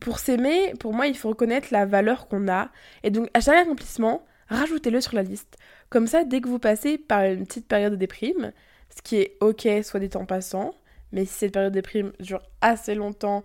pour 0.00 0.18
s'aimer, 0.18 0.74
pour 0.78 0.92
moi, 0.92 1.06
il 1.06 1.16
faut 1.16 1.28
reconnaître 1.28 1.68
la 1.70 1.86
valeur 1.86 2.28
qu'on 2.28 2.48
a. 2.48 2.70
Et 3.02 3.10
donc, 3.10 3.28
à 3.34 3.40
chaque 3.40 3.56
accomplissement, 3.56 4.26
rajoutez-le 4.48 5.00
sur 5.00 5.14
la 5.14 5.22
liste. 5.22 5.56
Comme 5.90 6.06
ça, 6.06 6.24
dès 6.24 6.40
que 6.40 6.48
vous 6.48 6.58
passez 6.58 6.98
par 6.98 7.24
une 7.24 7.46
petite 7.46 7.66
période 7.66 7.92
de 7.92 7.96
déprime, 7.96 8.52
ce 8.94 9.02
qui 9.02 9.16
est 9.16 9.36
ok, 9.40 9.68
soit 9.82 10.00
des 10.00 10.10
temps 10.10 10.26
passants, 10.26 10.74
mais 11.12 11.24
si 11.24 11.34
cette 11.34 11.52
période 11.52 11.72
de 11.72 11.78
déprime 11.78 12.12
dure 12.20 12.42
assez 12.60 12.94
longtemps, 12.94 13.44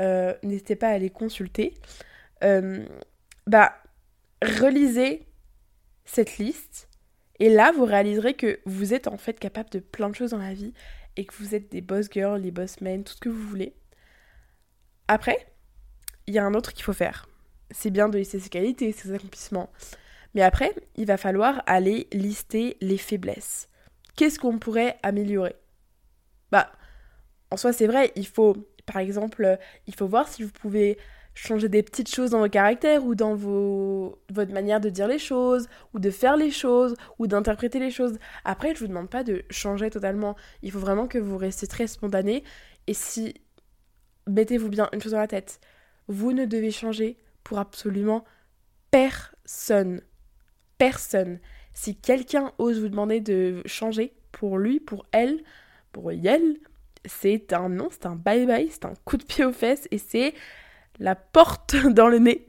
euh, 0.00 0.34
n'hésitez 0.42 0.76
pas 0.76 0.88
à 0.88 0.92
aller 0.92 1.10
consulter. 1.10 1.74
Euh, 2.42 2.84
bah, 3.46 3.74
relisez 4.42 5.26
cette 6.04 6.38
liste 6.38 6.88
et 7.40 7.48
là, 7.48 7.72
vous 7.72 7.84
réaliserez 7.84 8.34
que 8.34 8.60
vous 8.64 8.94
êtes 8.94 9.08
en 9.08 9.16
fait 9.16 9.38
capable 9.38 9.70
de 9.70 9.80
plein 9.80 10.08
de 10.08 10.14
choses 10.14 10.30
dans 10.30 10.38
la 10.38 10.54
vie 10.54 10.72
et 11.16 11.24
que 11.24 11.34
vous 11.34 11.54
êtes 11.54 11.70
des 11.70 11.80
boss 11.80 12.06
girls, 12.10 12.40
les 12.40 12.50
boss 12.50 12.80
men, 12.80 13.04
tout 13.04 13.14
ce 13.14 13.20
que 13.20 13.28
vous 13.28 13.48
voulez. 13.48 13.74
Après, 15.08 15.46
il 16.26 16.34
y 16.34 16.38
a 16.38 16.44
un 16.44 16.54
autre 16.54 16.72
qu'il 16.72 16.84
faut 16.84 16.92
faire. 16.92 17.28
C'est 17.70 17.90
bien 17.90 18.08
de 18.08 18.18
lister 18.18 18.38
ses 18.38 18.48
qualités, 18.48 18.92
ses 18.92 19.12
accomplissements. 19.12 19.70
Mais 20.34 20.42
après, 20.42 20.74
il 20.96 21.06
va 21.06 21.16
falloir 21.16 21.62
aller 21.66 22.08
lister 22.12 22.76
les 22.80 22.98
faiblesses. 22.98 23.68
Qu'est-ce 24.16 24.38
qu'on 24.38 24.58
pourrait 24.58 24.96
améliorer? 25.02 25.56
Bah, 26.50 26.70
en 27.54 27.56
soi, 27.56 27.72
c'est 27.72 27.86
vrai, 27.86 28.12
il 28.16 28.26
faut, 28.26 28.56
par 28.84 28.98
exemple, 28.98 29.58
il 29.86 29.94
faut 29.94 30.08
voir 30.08 30.26
si 30.26 30.42
vous 30.42 30.50
pouvez 30.50 30.98
changer 31.34 31.68
des 31.68 31.84
petites 31.84 32.12
choses 32.12 32.30
dans 32.30 32.40
vos 32.40 32.48
caractères 32.48 33.04
ou 33.04 33.14
dans 33.14 33.36
vos, 33.36 34.18
votre 34.32 34.52
manière 34.52 34.80
de 34.80 34.88
dire 34.88 35.06
les 35.06 35.20
choses 35.20 35.68
ou 35.92 36.00
de 36.00 36.10
faire 36.10 36.36
les 36.36 36.50
choses 36.50 36.96
ou 37.20 37.28
d'interpréter 37.28 37.78
les 37.78 37.92
choses. 37.92 38.18
Après, 38.44 38.74
je 38.74 38.80
vous 38.80 38.88
demande 38.88 39.08
pas 39.08 39.22
de 39.22 39.44
changer 39.50 39.88
totalement. 39.88 40.34
Il 40.62 40.72
faut 40.72 40.80
vraiment 40.80 41.06
que 41.06 41.18
vous 41.18 41.36
restiez 41.36 41.68
très 41.68 41.86
spontané. 41.86 42.42
Et 42.88 42.94
si, 42.94 43.34
mettez-vous 44.26 44.68
bien 44.68 44.88
une 44.92 45.00
chose 45.00 45.12
dans 45.12 45.18
la 45.18 45.28
tête, 45.28 45.60
vous 46.08 46.32
ne 46.32 46.44
devez 46.44 46.72
changer 46.72 47.18
pour 47.44 47.60
absolument 47.60 48.24
personne. 48.90 50.00
Personne. 50.78 51.38
Si 51.72 51.94
quelqu'un 51.94 52.52
ose 52.58 52.80
vous 52.80 52.88
demander 52.88 53.20
de 53.20 53.62
changer 53.64 54.12
pour 54.32 54.58
lui, 54.58 54.80
pour 54.80 55.06
elle, 55.12 55.40
pour 55.92 56.10
elle, 56.10 56.58
c'est 57.04 57.52
un 57.52 57.68
non, 57.68 57.88
c'est 57.90 58.06
un 58.06 58.16
bye-bye, 58.16 58.68
c'est 58.70 58.84
un 58.84 58.94
coup 59.04 59.16
de 59.16 59.24
pied 59.24 59.44
aux 59.44 59.52
fesses 59.52 59.88
et 59.90 59.98
c'est 59.98 60.34
la 60.98 61.14
porte 61.14 61.76
dans 61.90 62.08
le 62.08 62.18
nez. 62.18 62.46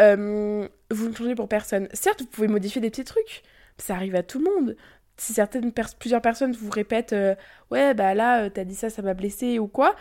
Euh, 0.00 0.66
vous 0.90 1.08
ne 1.08 1.14
changez 1.14 1.34
pour 1.34 1.48
personne. 1.48 1.88
Certes, 1.92 2.20
vous 2.20 2.26
pouvez 2.26 2.48
modifier 2.48 2.80
des 2.80 2.90
petits 2.90 3.04
trucs. 3.04 3.42
Ça 3.78 3.94
arrive 3.94 4.14
à 4.14 4.22
tout 4.22 4.38
le 4.38 4.44
monde. 4.44 4.76
Si 5.16 5.32
certaines 5.32 5.72
plusieurs 5.98 6.22
personnes 6.22 6.52
vous 6.52 6.70
répètent 6.70 7.12
euh, 7.12 7.36
ouais 7.70 7.94
bah 7.94 8.14
là 8.14 8.42
euh, 8.42 8.50
t'as 8.50 8.64
dit 8.64 8.74
ça 8.74 8.90
ça 8.90 9.00
m'a 9.00 9.14
blessé 9.14 9.60
ou 9.60 9.68
quoi, 9.68 9.94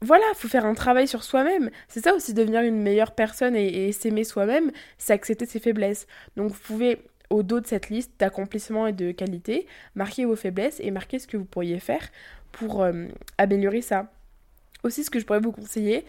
voilà, 0.00 0.24
faut 0.36 0.48
faire 0.48 0.64
un 0.64 0.74
travail 0.74 1.08
sur 1.08 1.24
soi-même. 1.24 1.70
C'est 1.88 2.04
ça 2.04 2.14
aussi 2.14 2.34
devenir 2.34 2.62
une 2.62 2.80
meilleure 2.80 3.12
personne 3.12 3.56
et, 3.56 3.90
s'aimer 3.92 4.24
soi-même, 4.24 4.70
c'est 4.96 5.12
accepter 5.12 5.46
ses 5.46 5.58
faiblesses. 5.58 6.06
Donc 6.36 6.52
vous 6.52 6.60
pouvez 6.60 7.02
au 7.30 7.42
dos 7.42 7.60
de 7.60 7.66
cette 7.66 7.90
liste 7.90 8.12
d'accomplissements 8.18 8.86
et 8.86 8.92
de 8.92 9.12
qualités, 9.12 9.66
marquer 9.94 10.24
vos 10.24 10.36
faiblesses 10.36 10.80
et 10.80 10.90
marquer 10.90 11.18
ce 11.18 11.26
que 11.26 11.36
vous 11.36 11.44
pourriez 11.44 11.78
faire 11.78 12.08
pour 12.52 12.86
améliorer 13.36 13.82
ça. 13.82 14.10
Aussi, 14.82 15.04
ce 15.04 15.10
que 15.10 15.18
je 15.18 15.26
pourrais 15.26 15.40
vous 15.40 15.52
conseiller, 15.52 16.04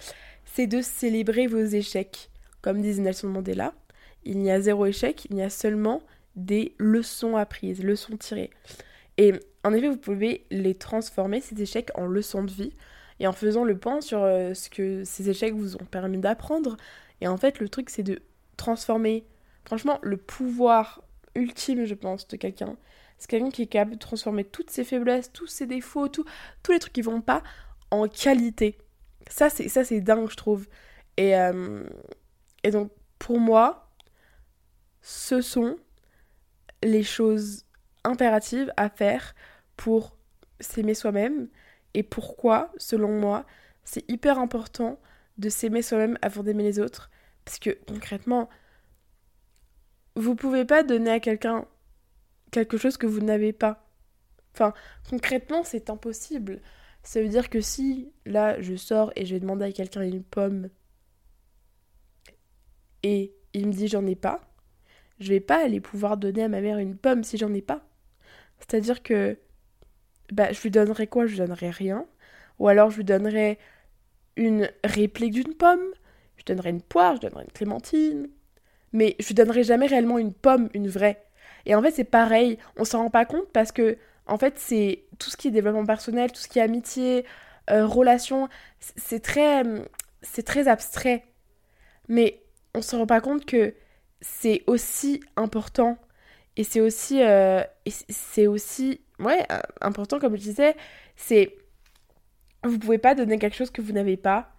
c'est 0.46 0.68
de 0.68 0.82
célébrer 0.82 1.48
vos 1.48 1.58
échecs. 1.58 2.30
Comme 2.62 2.82
disait 2.82 3.02
Nelson 3.02 3.28
Mandela, 3.28 3.74
il 4.24 4.40
n'y 4.40 4.52
a 4.52 4.62
zéro 4.62 4.86
échec, 4.86 5.28
il 5.30 5.38
y 5.38 5.42
a 5.42 5.50
seulement 5.50 6.02
des 6.36 6.74
leçons 6.78 7.36
apprises, 7.36 7.84
leçons 7.84 8.18
tirées. 8.18 8.52
Et 9.18 9.34
en 9.64 9.74
effet, 9.74 9.90
vous 9.90 9.98
pouvez 9.98 10.46
les 10.52 10.76
transformer, 10.76 11.42
ces 11.42 11.62
échecs, 11.62 11.90
en 11.96 12.06
leçons 12.06 12.44
de 12.44 12.52
vie, 12.52 12.74
et 13.20 13.28
en 13.28 13.34
faisant 13.34 13.64
le 13.64 13.78
point 13.78 14.02
sur 14.02 14.24
euh, 14.24 14.54
ce 14.54 14.70
que 14.70 15.04
ces 15.04 15.30
échecs 15.30 15.54
vous 15.54 15.76
ont 15.76 15.86
permis 15.86 16.20
d'apprendre. 16.20 16.78
Et 17.22 17.28
en 17.28 17.38
fait, 17.38 17.60
le 17.60 17.68
truc, 17.68 17.90
c'est 17.90 18.04
de 18.04 18.22
transformer, 18.56 19.26
franchement, 19.66 20.00
le 20.02 20.18
pouvoir 20.18 21.02
ultime, 21.40 21.86
je 21.86 21.96
pense, 21.96 22.28
de 22.28 22.38
quelqu'un. 22.38 22.78
C'est 23.18 23.30
quelqu'un 23.30 23.50
qui 23.50 23.64
est 23.64 23.68
capable 23.68 23.94
de 23.94 24.00
transformer 24.00 24.44
toutes 24.46 24.70
ses 24.70 24.84
faiblesses, 24.84 25.32
tous 25.32 25.48
ses 25.48 25.66
défauts, 25.66 26.08
tous 26.08 26.26
les 26.70 26.80
trucs 26.80 26.94
qui 26.94 27.02
vont 27.02 27.22
pas 27.22 27.44
en 27.92 28.08
qualité. 28.08 28.78
Ça, 29.30 29.50
c'est, 29.50 29.68
ça, 29.68 29.84
c'est 29.84 30.02
dingue, 30.02 30.30
je 30.30 30.36
trouve. 30.36 30.68
Et, 31.18 31.36
euh, 31.36 31.84
et 32.64 32.72
donc, 32.72 32.92
pour 33.18 33.40
moi, 33.40 33.92
ce 35.02 35.42
sont 35.42 35.78
les 36.84 37.04
choses 37.04 37.66
impératives 38.04 38.72
à 38.78 38.90
faire 38.90 39.36
pour 39.76 40.18
s'aimer 40.60 40.94
soi-même. 40.94 41.50
Et 41.94 42.04
pourquoi, 42.04 42.72
selon 42.78 43.20
moi, 43.20 43.46
c'est 43.84 44.10
hyper 44.10 44.40
important 44.40 45.00
de 45.38 45.50
s'aimer 45.50 45.82
soi-même 45.82 46.18
avant 46.22 46.44
d'aimer 46.44 46.64
les 46.64 46.80
autres. 46.80 47.10
Parce 47.46 47.60
que 47.60 47.78
concrètement, 47.88 48.50
vous 50.16 50.36
pouvez 50.36 50.66
pas 50.66 50.84
donner 50.84 51.12
à 51.12 51.20
quelqu'un 51.20 51.66
quelque 52.52 52.78
chose 52.78 52.98
que 52.98 53.08
vous 53.08 53.22
n'avez 53.22 53.54
pas. 53.54 53.88
Enfin, 54.54 54.74
concrètement, 55.10 55.64
c'est 55.64 55.90
impossible. 55.90 56.62
Ça 57.04 57.22
veut 57.22 57.30
dire 57.30 57.50
que 57.50 57.62
si, 57.62 58.12
là, 58.26 58.60
je 58.62 58.76
sors 58.76 59.12
et 59.16 59.26
je 59.26 59.36
vais 59.36 59.40
demander 59.40 59.66
à 59.66 59.72
quelqu'un 59.72 60.02
une 60.02 60.24
pomme 60.24 60.70
et 63.04 63.34
il 63.54 63.68
me 63.68 63.74
dit 63.74 63.88
j'en 63.88 64.06
ai 64.06 64.16
pas, 64.16 64.42
je 65.20 65.30
vais 65.30 65.40
pas 65.40 65.64
aller 65.64 65.80
pouvoir 65.80 66.18
donner 66.18 66.44
à 66.44 66.50
ma 66.50 66.62
mère 66.62 66.78
une 66.78 66.98
pomme 66.98 67.24
si 67.24 67.38
j'en 67.38 67.54
ai 67.54 67.62
pas. 67.62 67.86
C'est-à-dire 68.60 69.04
que 69.04 69.38
bah, 70.32 70.52
je 70.52 70.62
lui 70.62 70.72
donnerai 70.72 71.08
quoi? 71.08 71.26
Je 71.26 71.32
lui 71.32 71.40
donnerai 71.40 71.70
rien. 71.70 72.06
Ou 72.60 72.68
alors 72.68 72.92
je 72.92 72.98
lui 72.98 73.06
donnerai 73.06 73.58
une 74.36 74.70
réplique 74.84 75.34
d'une 75.34 75.56
pomme, 75.56 75.94
je 76.38 76.44
donnerai 76.46 76.70
une 76.70 76.82
poire, 76.82 77.16
je 77.16 77.22
donnerai 77.22 77.44
une 77.44 77.52
clémentine. 77.52 78.30
Mais 78.94 79.16
je 79.20 79.28
lui 79.28 79.36
donnerai 79.36 79.64
jamais 79.64 79.88
réellement 79.88 80.18
une 80.18 80.34
pomme, 80.34 80.70
une 80.74 80.88
vraie. 80.88 81.24
Et 81.66 81.76
en 81.76 81.82
fait, 81.82 81.92
c'est 81.92 82.04
pareil, 82.04 82.58
on 82.78 82.86
s'en 82.86 83.04
rend 83.04 83.10
pas 83.10 83.26
compte 83.26 83.52
parce 83.54 83.72
que 83.72 83.98
en 84.26 84.38
fait, 84.38 84.60
c'est 84.60 85.04
tout 85.18 85.30
ce 85.30 85.38
qui 85.38 85.48
est 85.48 85.52
développement 85.52 85.86
personnel, 85.86 86.32
tout 86.32 86.42
ce 86.42 86.48
qui 86.48 86.60
est 86.60 86.64
amitié, 86.64 87.26
euh, 87.72 87.86
relation, 87.86 88.48
c'est 88.80 89.22
très, 89.22 89.64
c'est 90.22 90.44
très 90.44 90.68
abstrait. 90.68 91.26
Mais 92.08 92.42
on 92.76 92.82
se 92.82 92.96
rend 92.96 93.08
pas 93.08 93.22
compte 93.22 93.46
que 93.46 93.74
c'est 94.22 94.64
aussi 94.68 95.22
important 95.36 95.98
et 96.58 96.64
c'est 96.64 96.82
aussi, 96.82 97.24
euh, 97.24 97.64
c'est 97.88 98.48
aussi, 98.48 99.02
ouais, 99.20 99.46
euh, 99.52 99.60
important 99.82 100.20
comme 100.20 100.36
je 100.36 100.42
disais. 100.42 100.76
C'est, 101.16 101.56
vous 102.64 102.80
pouvez 102.80 102.98
pas 102.98 103.16
donner 103.16 103.40
quelque 103.40 103.56
chose 103.56 103.72
que 103.72 103.82
vous 103.82 103.94
n'avez 103.94 104.18
pas. 104.18 104.52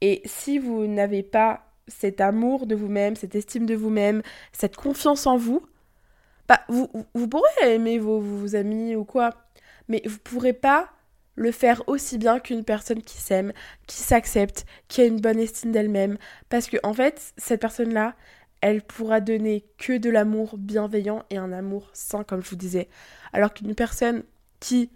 Et 0.00 0.22
si 0.24 0.58
vous 0.58 0.86
n'avez 0.86 1.22
pas 1.22 1.75
cet 1.88 2.20
amour 2.20 2.66
de 2.66 2.74
vous-même, 2.74 3.16
cette 3.16 3.34
estime 3.34 3.66
de 3.66 3.74
vous-même, 3.74 4.22
cette 4.52 4.76
confiance 4.76 5.26
en 5.26 5.36
vous, 5.36 5.62
bah, 6.48 6.60
vous, 6.68 6.88
vous 7.14 7.28
pourrez 7.28 7.74
aimer 7.74 7.98
vos, 7.98 8.20
vos 8.20 8.54
amis 8.56 8.94
ou 8.94 9.04
quoi, 9.04 9.30
mais 9.88 10.02
vous 10.04 10.18
pourrez 10.18 10.52
pas 10.52 10.90
le 11.36 11.52
faire 11.52 11.82
aussi 11.86 12.18
bien 12.18 12.40
qu'une 12.40 12.64
personne 12.64 13.02
qui 13.02 13.18
s'aime, 13.18 13.52
qui 13.86 13.98
s'accepte, 13.98 14.64
qui 14.88 15.02
a 15.02 15.04
une 15.04 15.20
bonne 15.20 15.38
estime 15.38 15.70
d'elle-même. 15.70 16.16
Parce 16.48 16.66
que, 16.66 16.78
en 16.82 16.94
fait, 16.94 17.34
cette 17.36 17.60
personne-là, 17.60 18.14
elle 18.62 18.82
pourra 18.82 19.20
donner 19.20 19.64
que 19.76 19.98
de 19.98 20.10
l'amour 20.10 20.56
bienveillant 20.56 21.24
et 21.30 21.36
un 21.36 21.52
amour 21.52 21.90
sain, 21.92 22.24
comme 22.24 22.42
je 22.42 22.50
vous 22.50 22.56
disais. 22.56 22.88
Alors 23.32 23.52
qu'une 23.52 23.74
personne 23.74 24.24
qui 24.60 24.90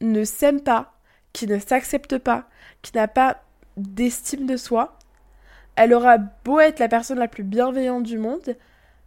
ne 0.00 0.24
s'aime 0.24 0.60
pas, 0.60 0.94
qui 1.32 1.46
ne 1.46 1.58
s'accepte 1.58 2.18
pas, 2.18 2.48
qui 2.82 2.92
n'a 2.94 3.08
pas 3.08 3.42
d'estime 3.76 4.46
de 4.46 4.56
soi, 4.56 4.98
elle 5.76 5.92
aura 5.94 6.18
beau 6.18 6.60
être 6.60 6.78
la 6.78 6.88
personne 6.88 7.18
la 7.18 7.28
plus 7.28 7.42
bienveillante 7.42 8.04
du 8.04 8.18
monde, 8.18 8.56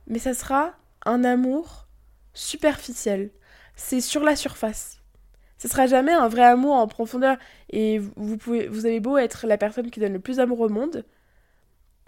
mais 0.08 0.20
ça 0.20 0.34
sera 0.34 0.74
un 1.06 1.24
amour 1.24 1.88
superficiel. 2.34 3.32
C'est 3.76 4.02
sur 4.02 4.24
la 4.24 4.36
surface. 4.36 5.02
Ce 5.58 5.68
sera 5.68 5.88
jamais 5.88 6.14
un 6.14 6.28
vrai 6.28 6.44
amour 6.44 6.76
en 6.76 6.88
profondeur. 6.88 7.38
Et 7.70 8.00
vous, 8.00 8.38
pouvez, 8.38 8.68
vous 8.68 8.86
avez 8.86 9.00
beau 9.00 9.18
être 9.18 9.48
la 9.48 9.58
personne 9.58 9.90
qui 9.90 10.00
donne 10.00 10.14
le 10.14 10.20
plus 10.20 10.38
d'amour 10.38 10.60
au 10.60 10.70
monde, 10.70 11.06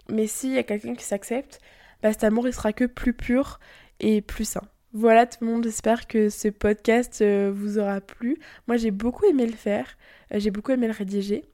mais 0.08 0.26
s'il 0.26 0.52
y 0.52 0.58
a 0.58 0.62
quelqu'un 0.62 0.94
qui 0.94 1.04
s'accepte, 1.04 1.60
bah 2.02 2.12
cet 2.12 2.24
amour 2.24 2.48
il 2.48 2.54
sera 2.54 2.72
que 2.72 2.84
plus 2.84 3.12
pur 3.12 3.60
et 4.00 4.22
plus 4.22 4.44
sain. 4.44 4.62
Voilà 4.92 5.26
tout 5.26 5.38
le 5.44 5.46
monde, 5.50 5.64
j'espère 5.64 6.08
que 6.08 6.28
ce 6.30 6.48
podcast 6.48 7.22
euh, 7.22 7.52
vous 7.54 7.78
aura 7.78 8.00
plu. 8.00 8.38
Moi 8.66 8.76
j'ai 8.76 8.90
beaucoup 8.90 9.24
aimé 9.26 9.46
le 9.46 9.52
faire, 9.52 9.96
euh, 10.34 10.40
j'ai 10.40 10.50
beaucoup 10.50 10.72
aimé 10.72 10.86
le 10.88 10.92
rédiger. 10.92 11.44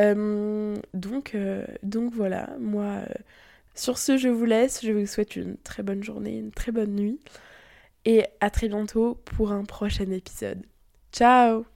Euh, 0.00 0.76
donc, 0.94 1.34
euh, 1.34 1.64
donc 1.82 2.12
voilà, 2.14 2.48
moi, 2.58 2.84
euh, 2.84 3.14
sur 3.74 3.98
ce, 3.98 4.16
je 4.16 4.28
vous 4.28 4.44
laisse. 4.44 4.84
Je 4.84 4.92
vous 4.92 5.06
souhaite 5.06 5.36
une 5.36 5.56
très 5.58 5.82
bonne 5.82 6.02
journée, 6.02 6.38
une 6.38 6.52
très 6.52 6.72
bonne 6.72 6.94
nuit. 6.94 7.20
Et 8.04 8.24
à 8.40 8.50
très 8.50 8.68
bientôt 8.68 9.18
pour 9.24 9.52
un 9.52 9.64
prochain 9.64 10.10
épisode. 10.10 10.62
Ciao 11.12 11.66